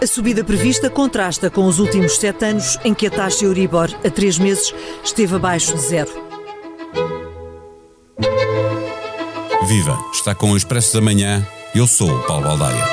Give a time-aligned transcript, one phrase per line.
[0.00, 4.10] A subida prevista contrasta com os últimos sete anos em que a taxa Euribor a
[4.10, 6.10] três meses esteve abaixo de zero.
[9.66, 9.98] Viva!
[10.12, 11.44] Está com o Expresso da Manhã.
[11.74, 12.84] Eu sou o Paulo Baldaia.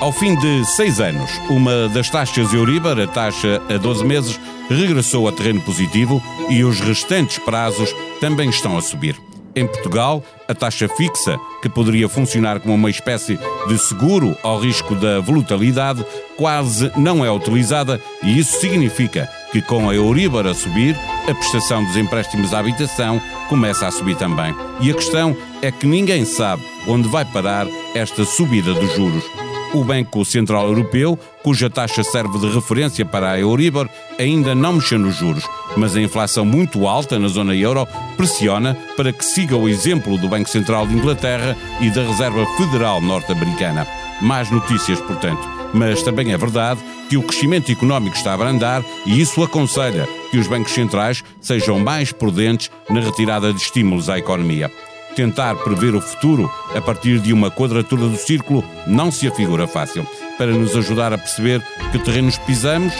[0.00, 5.28] Ao fim de seis anos, uma das taxas Euribor, a taxa a 12 meses, regressou
[5.28, 9.16] a terreno positivo e os restantes prazos também estão a subir.
[9.56, 14.96] Em Portugal, a taxa fixa, que poderia funcionar como uma espécie de seguro ao risco
[14.96, 16.04] da volatilidade,
[16.36, 20.96] quase não é utilizada e isso significa que com a Euribor a subir,
[21.28, 24.52] a prestação dos empréstimos à habitação começa a subir também.
[24.80, 29.43] E a questão é que ninguém sabe onde vai parar esta subida dos juros.
[29.74, 33.88] O Banco Central Europeu, cuja taxa serve de referência para a Euribor,
[34.20, 35.44] ainda não mexeu nos juros,
[35.76, 37.84] mas a inflação muito alta na zona euro
[38.16, 43.00] pressiona para que siga o exemplo do Banco Central de Inglaterra e da Reserva Federal
[43.00, 43.84] Norte-Americana.
[44.22, 45.42] Mais notícias, portanto.
[45.74, 50.38] Mas também é verdade que o crescimento económico está a abrandar e isso aconselha que
[50.38, 54.70] os bancos centrais sejam mais prudentes na retirada de estímulos à economia.
[55.14, 60.06] Tentar prever o futuro a partir de uma quadratura do círculo não se afigura fácil.
[60.36, 61.62] Para nos ajudar a perceber
[61.92, 62.92] que terrenos pisamos,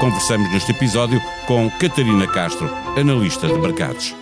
[0.00, 4.14] conversamos neste episódio com Catarina Castro, analista de mercados.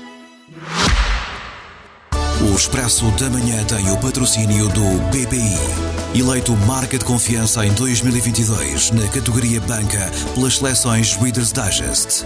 [2.40, 6.18] O Expresso da Manhã tem o patrocínio do BPI.
[6.18, 12.24] Eleito marca de confiança em 2022 na categoria Banca pelas seleções Reader's Digest.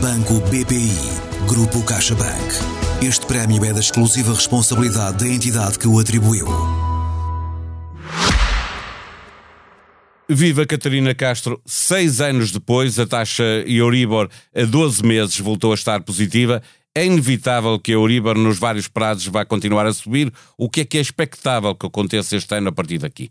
[0.00, 0.92] Banco BPI.
[1.48, 2.77] Grupo CaixaBank.
[3.00, 6.48] Este prémio é da exclusiva responsabilidade da entidade que o atribuiu.
[10.28, 16.02] Viva Catarina Castro, seis anos depois, a taxa Euribor a 12 meses voltou a estar
[16.02, 16.60] positiva.
[16.92, 20.32] É inevitável que a Euribor nos vários prazos vá continuar a subir.
[20.58, 23.30] O que é que é expectável que aconteça este ano a partir daqui?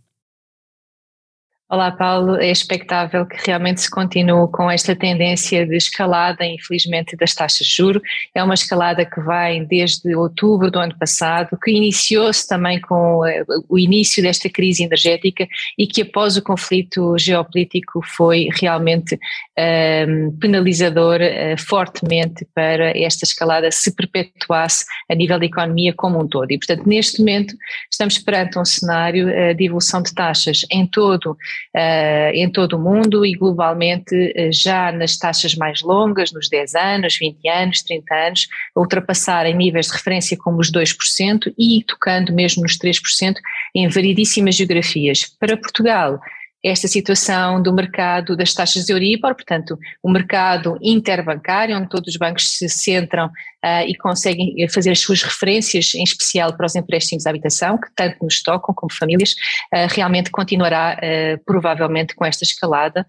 [1.70, 2.38] Olá, Paulo.
[2.38, 7.76] É expectável que realmente se continue com esta tendência de escalada, infelizmente, das taxas de
[7.76, 8.02] juros.
[8.34, 13.44] É uma escalada que vai desde outubro do ano passado, que iniciou-se também com eh,
[13.68, 15.46] o início desta crise energética
[15.78, 19.20] e que, após o conflito geopolítico, foi realmente um,
[19.58, 26.28] ehm, penalizador uh, fortemente para esta escalada se perpetuasse a nível da economia como um
[26.30, 26.50] todo.
[26.50, 27.54] E, portanto, neste momento,
[27.92, 31.36] estamos perante um cenário uh, de evolução de taxas em todo
[31.76, 36.76] uh, em todo o mundo e globalmente uh, já nas taxas mais longas, nos 10
[36.76, 42.34] anos, 20 anos, 30 anos, ultrapassar em níveis de referência como os 2% e tocando
[42.34, 43.36] mesmo nos 3%
[43.76, 45.26] em variedíssimas geografias.
[45.40, 46.20] Para Portugal,
[46.68, 52.18] esta situação do mercado das taxas de Euribor, portanto, o mercado interbancário, onde todos os
[52.18, 57.26] bancos se centram uh, e conseguem fazer as suas referências, em especial para os empréstimos
[57.26, 59.32] à habitação, que tanto nos tocam como famílias,
[59.74, 63.06] uh, realmente continuará uh, provavelmente com esta escalada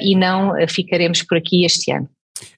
[0.00, 2.08] e não ficaremos por aqui este ano.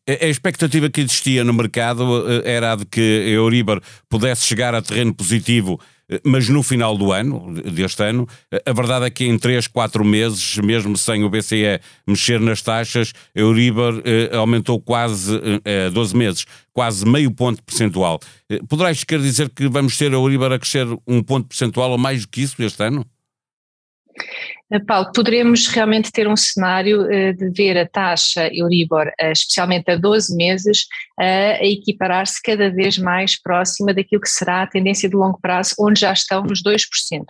[0.08, 4.80] A expectativa que existia no mercado era a de que a Euribor pudesse chegar a
[4.80, 5.80] terreno positivo
[6.24, 8.26] mas no final do ano, deste ano,
[8.64, 13.12] a verdade é que em 3, 4 meses, mesmo sem o BCE mexer nas taxas,
[13.36, 18.18] a Euribor eh, aumentou quase, eh, 12 meses, quase meio ponto percentual.
[18.48, 21.98] Eh, poderás querer dizer que vamos ter a Euribor a crescer um ponto percentual ou
[21.98, 23.04] mais do que isso este ano?
[24.70, 29.90] Eh, Paulo, poderemos realmente ter um cenário eh, de ver a taxa Euribor, eh, especialmente
[29.90, 30.86] a 12 meses,
[31.20, 35.98] a equiparar-se cada vez mais próxima daquilo que será a tendência de longo prazo, onde
[35.98, 37.24] já estão nos 2%.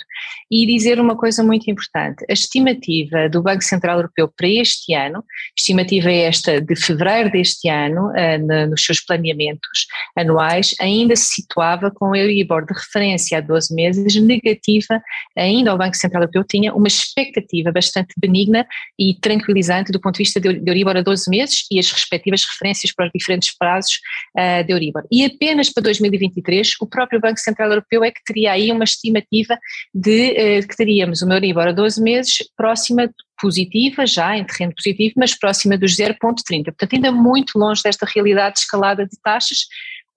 [0.51, 5.25] E dizer uma coisa muito importante: a estimativa do Banco Central Europeu para este ano,
[5.57, 8.13] estimativa esta de fevereiro deste ano,
[8.69, 14.17] nos seus planeamentos anuais, ainda se situava com a Euribor de referência a 12 meses
[14.17, 15.01] negativa,
[15.35, 18.67] ainda o Banco Central Europeu tinha uma expectativa expectativa bastante benigna
[18.99, 22.93] e tranquilizante do ponto de vista de Euribor a 12 meses e as respectivas referências
[22.93, 24.01] para os diferentes prazos
[24.37, 25.05] uh, de Euribor.
[25.11, 29.59] E apenas para 2023, o próprio Banco Central Europeu é que teria aí uma estimativa
[29.95, 33.11] de uh, que teríamos uma Euribor a 12 meses próxima
[33.41, 36.65] positiva, já em terreno positivo, mas próxima dos 0,30.
[36.65, 39.67] Portanto, ainda muito longe desta realidade de escalada de taxas,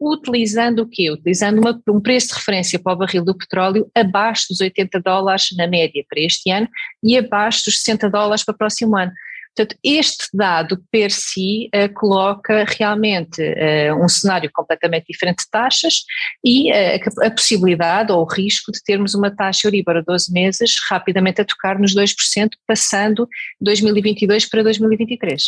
[0.01, 1.12] utilizando o quê?
[1.12, 5.50] Utilizando uma, um preço de referência para o barril do petróleo abaixo dos 80 dólares
[5.56, 6.68] na média para este ano
[7.03, 9.12] e abaixo dos 60 dólares para o próximo ano.
[9.56, 16.03] Portanto, este dado per si uh, coloca realmente uh, um cenário completamente diferente de taxas
[16.44, 20.75] e uh, a, possibilidade ou o risco de termos uma taxa Euribor a 12 meses
[20.89, 23.27] rapidamente a tocar nos 2%, passando
[23.59, 25.44] 2022 para 2023.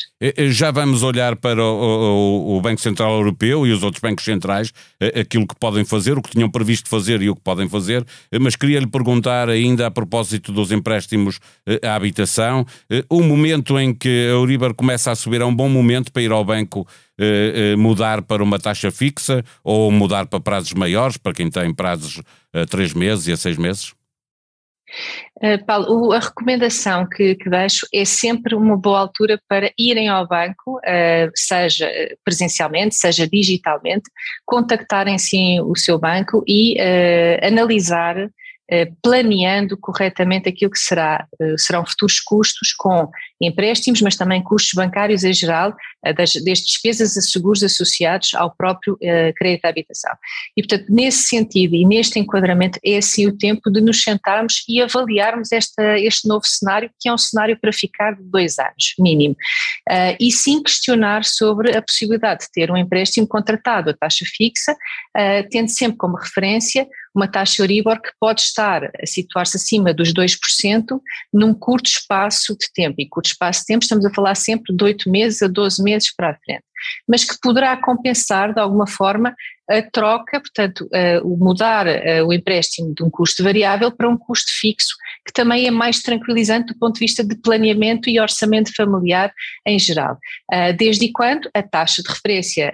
[0.50, 4.73] Já vamos olhar para o, o, o Banco Central Europeu e os outros bancos centrais,
[5.19, 8.05] aquilo que podem fazer, o que tinham previsto fazer e o que podem fazer,
[8.41, 11.39] mas queria lhe perguntar ainda a propósito dos empréstimos
[11.81, 12.65] à habitação,
[13.09, 16.31] o momento em que a Euribor começa a subir, é um bom momento para ir
[16.31, 16.88] ao banco
[17.19, 21.74] eh, eh, mudar para uma taxa fixa ou mudar para prazos maiores, para quem tem
[21.74, 22.22] prazos
[22.54, 23.94] a três meses e a seis meses?
[25.42, 30.28] Uh, Paulo, a recomendação que, que, deixo é sempre uma boa altura para irem ao
[30.28, 30.80] banco,
[31.36, 31.89] seja
[32.24, 34.10] presencialmente, seja digitalmente,
[34.46, 38.30] contactarem sim o seu banco e uh, analisar eh,
[39.01, 43.12] planeando corretamente aquilo que será, eh, serão futuros custos com
[43.42, 48.56] empréstimos, mas também custos bancários em geral, eh, das, das despesas a seguros associados ao
[48.56, 48.98] próprio
[49.36, 50.12] crédito à habitação.
[50.56, 54.81] E, portanto, nesse sentido e neste enquadramento, é assim o tempo de nos sentarmos e
[54.81, 59.36] avaliarmos esta, este novo cenário, que é um cenário para ficar de dois anos, mínimo.
[60.19, 64.75] E sim questionar sobre a possibilidade de ter um empréstimo contratado a taxa fixa,
[65.51, 71.00] tendo sempre como referência uma taxa Euribor que pode estar a situar-se acima dos 2%
[71.31, 72.95] num curto espaço de tempo.
[73.00, 76.13] E curto espaço de tempo estamos a falar sempre de 8 meses a 12 meses
[76.15, 76.63] para a frente.
[77.07, 79.33] Mas que poderá compensar de alguma forma
[79.69, 84.18] a troca, portanto, uh, o mudar uh, o empréstimo de um custo variável para um
[84.18, 84.95] custo fixo,
[85.25, 89.34] que também é mais tranquilizante do ponto de vista de planeamento e orçamento familiar
[89.66, 90.18] em geral.
[90.52, 92.72] Uh, desde quando a taxa de referência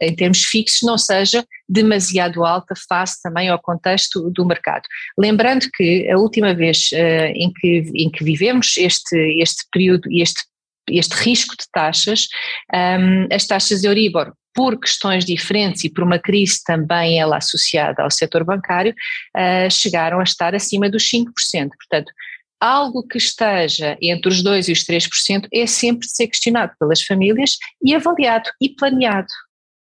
[0.00, 4.82] em termos fixos não seja demasiado alta face também ao contexto do mercado.
[5.18, 10.42] Lembrando que a última vez em, que, em que vivemos este, este período e este
[10.90, 12.28] este risco de taxas,
[12.72, 18.02] um, as taxas de Euribor por questões diferentes e por uma crise também ela associada
[18.02, 18.92] ao setor bancário,
[19.36, 21.26] uh, chegaram a estar acima dos 5%.
[21.52, 22.12] Portanto,
[22.60, 27.00] algo que esteja entre os 2% e os 3% é sempre de ser questionado pelas
[27.04, 29.28] famílias e avaliado e planeado.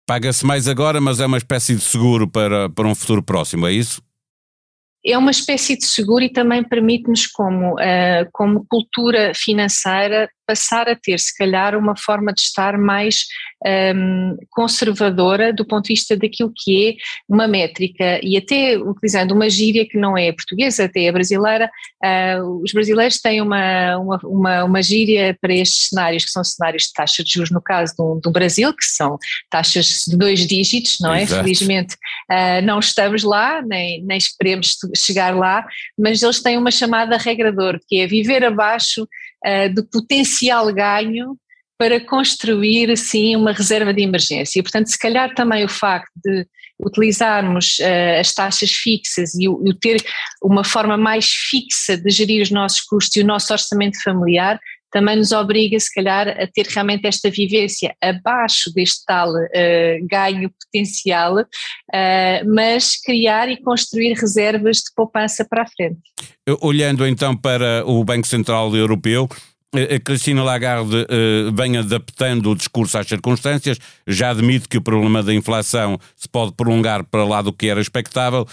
[0.06, 3.72] Paga-se mais agora, mas é uma espécie de seguro para, para um futuro próximo, é
[3.72, 4.00] isso?
[5.04, 10.96] É uma espécie de seguro e também permite-nos, como, uh, como cultura financeira, passar a
[10.96, 13.26] ter, se calhar, uma forma de estar mais
[13.94, 16.94] um, conservadora do ponto de vista daquilo que é
[17.28, 21.70] uma métrica e até utilizando uma gíria que não é portuguesa, até é brasileira,
[22.04, 26.84] uh, os brasileiros têm uma, uma, uma, uma, gíria para estes cenários, que são cenários
[26.84, 29.18] de taxa de juros no caso do, do Brasil, que são
[29.48, 31.22] taxas de dois dígitos, não é?
[31.22, 31.44] Exato.
[31.44, 35.64] Felizmente uh, não estamos lá, nem, nem esperemos chegar lá,
[35.98, 41.36] mas eles têm uma chamada regrador, que é viver abaixo uh, do potencial ganho
[41.78, 44.58] para construir, assim, uma reserva de emergência.
[44.58, 46.46] E, portanto, se calhar também o facto de
[46.78, 50.02] utilizarmos uh, as taxas fixas e o, e o, ter
[50.42, 54.58] uma forma mais fixa de gerir os nossos custos e o nosso orçamento familiar
[54.90, 60.50] também nos obriga, se calhar, a ter realmente esta vivência abaixo deste tal uh, ganho
[60.50, 66.00] potencial, uh, mas criar e construir reservas de poupança para a frente.
[66.60, 69.28] Olhando então para o Banco Central Europeu,
[69.72, 71.06] a Cristina Lagarde
[71.54, 76.52] vem adaptando o discurso às circunstâncias, já admite que o problema da inflação se pode
[76.54, 78.44] prolongar para lá do que era expectável.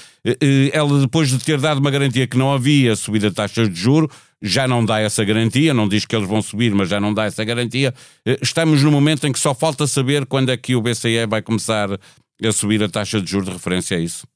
[0.71, 4.07] Ela, depois de ter dado uma garantia que não havia subida de taxas de juro,
[4.41, 7.25] já não dá essa garantia, não diz que eles vão subir, mas já não dá
[7.25, 7.93] essa garantia.
[8.27, 11.41] Uh, estamos no momento em que só falta saber quando é que o BCE vai
[11.41, 14.27] começar a subir a taxa de juros de referência a isso.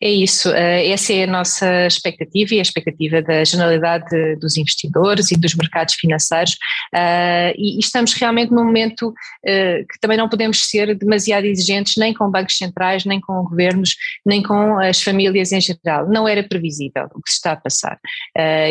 [0.00, 5.30] É isso, eh, essa é a nossa expectativa e a expectativa da generalidade dos investidores
[5.30, 6.56] e dos mercados financeiros
[6.94, 9.12] eh, e estamos realmente num momento
[9.44, 13.94] eh, que também não podemos ser demasiado exigentes nem com bancos centrais, nem com governos,
[14.24, 16.08] nem com as famílias em geral.
[16.08, 17.98] Não era previsível o que se está a passar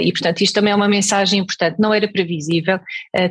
[0.01, 2.79] e portanto isto também é uma mensagem importante, não era previsível,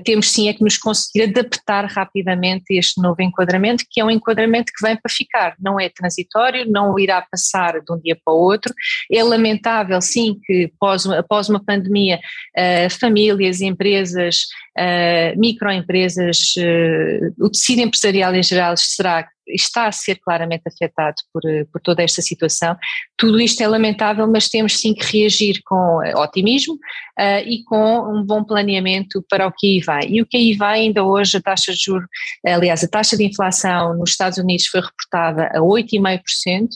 [0.04, 4.10] temos sim é que nos conseguir adaptar rapidamente a este novo enquadramento que é um
[4.10, 8.16] enquadramento que vem para ficar, não é transitório, não irá passar passar de um dia
[8.22, 8.72] para o outro.
[9.10, 12.18] É lamentável, sim, que após, após uma pandemia,
[12.56, 14.44] uh, famílias, empresas,
[14.76, 21.42] uh, microempresas, uh, o tecido empresarial em geral será está a ser claramente afetado por,
[21.72, 22.76] por toda esta situação.
[23.16, 28.22] Tudo isto é lamentável, mas temos sim que reagir com otimismo uh, e com um
[28.22, 30.02] bom planeamento para o que aí vai.
[30.08, 32.08] E o que aí vai, ainda hoje, a taxa de juros,
[32.44, 36.68] aliás, a taxa de inflação nos Estados Unidos foi reportada a 8,5%,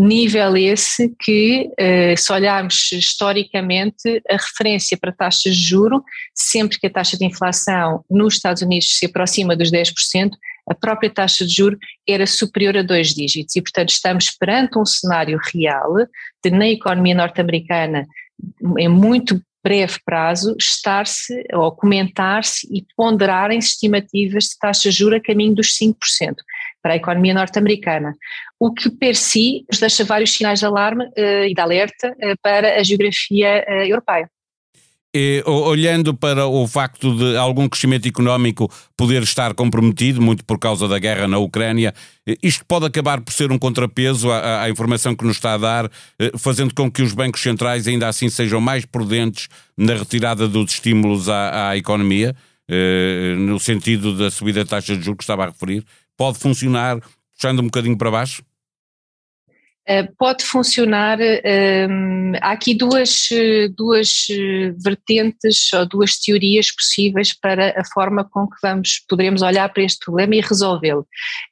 [0.00, 6.86] Nível esse que, eh, se olharmos historicamente, a referência para taxas de juro, sempre que
[6.86, 10.38] a taxa de inflação nos Estados Unidos se aproxima dos 10%,
[10.70, 11.76] a própria taxa de juro
[12.08, 13.56] era superior a dois dígitos.
[13.56, 15.92] E, portanto, estamos perante um cenário real
[16.44, 18.06] de, na economia norte-americana,
[18.78, 25.20] em muito breve prazo, estar-se ou comentar-se e ponderarem-se estimativas de taxa de juros a
[25.20, 26.36] caminho dos 5%
[26.82, 28.14] para a economia norte-americana,
[28.58, 32.36] o que per si nos deixa vários sinais de alarme uh, e de alerta uh,
[32.42, 34.28] para a geografia uh, europeia.
[35.14, 40.86] E, olhando para o facto de algum crescimento económico poder estar comprometido, muito por causa
[40.86, 41.94] da guerra na Ucrânia,
[42.42, 45.90] isto pode acabar por ser um contrapeso à, à, informação que nos está a dar,
[46.36, 51.26] fazendo com que os bancos centrais ainda assim sejam mais prudentes na retirada dos estímulos
[51.26, 52.36] à, à economia,
[53.38, 55.84] no sentido da subida da taxa de juros que estava a referir.
[56.18, 57.00] Pode funcionar
[57.34, 58.42] puxando um bocadinho para baixo?
[59.86, 61.18] Eh, pode funcionar.
[61.18, 63.28] Um, há aqui duas,
[63.74, 64.26] duas
[64.84, 70.04] vertentes ou duas teorias possíveis para a forma com que vamos, poderemos olhar para este
[70.04, 71.06] problema e resolvê-lo.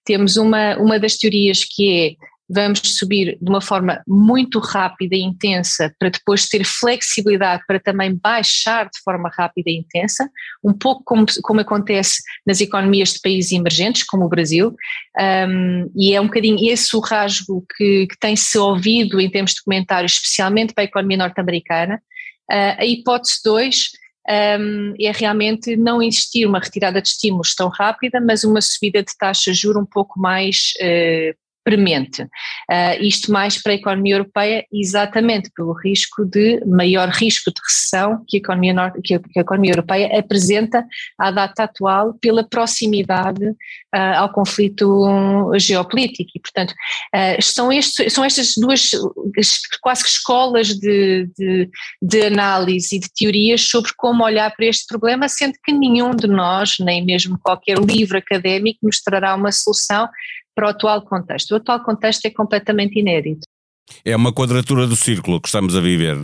[0.04, 5.22] Temos uma, uma das teorias que é vamos subir de uma forma muito rápida e
[5.22, 10.30] intensa para depois ter flexibilidade para também baixar de forma rápida e intensa,
[10.62, 14.74] um pouco como, como acontece nas economias de países emergentes, como o Brasil,
[15.48, 19.62] um, e é um bocadinho esse o rasgo que, que tem-se ouvido em termos de
[19.62, 22.00] comentários, especialmente para a economia norte-americana.
[22.50, 23.90] Uh, a hipótese 2
[24.60, 29.16] um, é realmente não existir uma retirada de estímulos tão rápida, mas uma subida de
[29.16, 32.22] taxa de juros um pouco mais uh, premente.
[32.22, 38.24] Uh, isto mais para a economia europeia, exatamente pelo risco de maior risco de recessão
[38.28, 40.86] que a economia, que a, que a economia europeia apresenta
[41.18, 46.30] à data atual pela proximidade uh, ao conflito geopolítico.
[46.36, 48.92] E, portanto, uh, são, estes, são estas duas
[49.80, 51.68] quase que escolas de, de,
[52.00, 56.28] de análise e de teorias sobre como olhar para este problema, sendo que nenhum de
[56.28, 60.08] nós, nem mesmo qualquer livro académico, nos trará uma solução
[60.56, 61.52] para o atual contexto.
[61.52, 63.46] O atual contexto é completamente inédito.
[64.04, 66.16] É uma quadratura do círculo que estamos a viver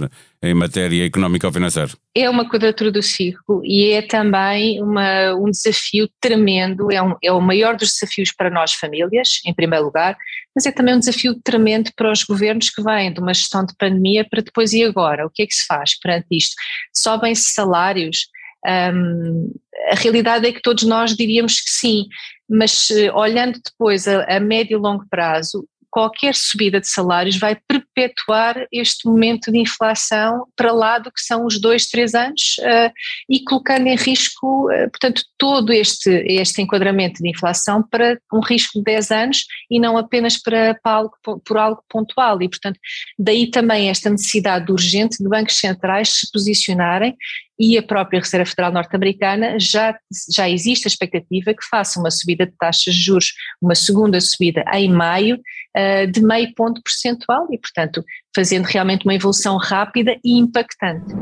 [0.43, 1.93] em matéria económica ou financeira.
[2.13, 7.31] É uma quadratura do círculo e é também uma, um desafio tremendo, é, um, é
[7.31, 10.17] o maior dos desafios para nós famílias, em primeiro lugar,
[10.55, 13.75] mas é também um desafio tremendo para os governos que vêm de uma gestão de
[13.79, 15.25] pandemia para depois e agora.
[15.25, 16.57] O que é que se faz perante isto?
[16.93, 18.27] Sobem-se salários,
[18.67, 19.53] um,
[19.91, 22.07] a realidade é que todos nós diríamos que sim,
[22.49, 27.55] mas eh, olhando depois a, a médio e longo prazo, qualquer subida de salários vai
[27.69, 32.91] perpetuar este momento de inflação para lá do que são os dois, três anos uh,
[33.29, 38.79] e colocando em risco, uh, portanto, todo este, este enquadramento de inflação para um risco
[38.79, 41.13] de 10 anos e não apenas para, para algo,
[41.45, 42.41] por algo pontual.
[42.41, 42.81] E, portanto,
[43.19, 47.15] daí também esta necessidade urgente de bancos centrais se posicionarem
[47.63, 49.97] e a própria Reserva Federal norte-americana já,
[50.35, 54.65] já existe a expectativa que faça uma subida de taxas de juros, uma segunda subida
[54.75, 58.05] em maio, uh, de meio ponto percentual e, portanto,
[58.35, 61.15] fazendo realmente uma evolução rápida e impactante.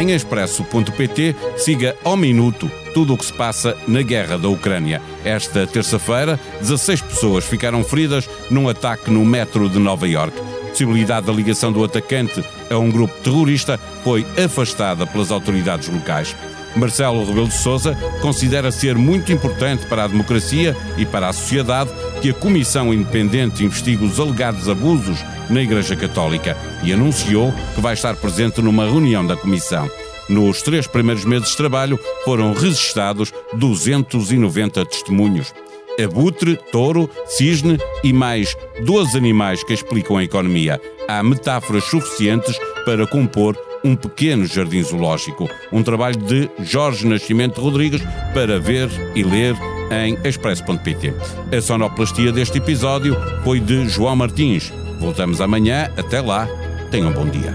[0.00, 5.02] Em expresso.pt, siga ao minuto tudo o que se passa na guerra da Ucrânia.
[5.22, 10.45] Esta terça-feira, 16 pessoas ficaram feridas num ataque no metro de Nova York
[10.76, 16.36] possibilidade da ligação do atacante a um grupo terrorista foi afastada pelas autoridades locais.
[16.76, 21.90] Marcelo Rebelo de Sousa considera ser muito importante para a democracia e para a sociedade
[22.20, 27.94] que a Comissão Independente investigue os alegados abusos na Igreja Católica e anunciou que vai
[27.94, 29.90] estar presente numa reunião da Comissão.
[30.28, 35.54] Nos três primeiros meses de trabalho foram registados 290 testemunhos
[36.02, 40.80] abutre, touro, cisne e mais 12 animais que explicam a economia.
[41.08, 45.48] Há metáforas suficientes para compor um pequeno jardim zoológico.
[45.72, 48.02] Um trabalho de Jorge Nascimento Rodrigues
[48.34, 49.54] para ver e ler
[49.90, 51.14] em expresso.pt.
[51.56, 54.72] A sonoplastia deste episódio foi de João Martins.
[54.98, 55.90] Voltamos amanhã.
[55.96, 56.48] Até lá.
[56.90, 57.54] Tenham um bom dia.